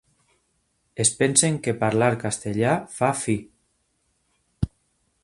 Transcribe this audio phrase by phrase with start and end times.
[1.03, 3.37] Es pensen que parlar castellà fa fi.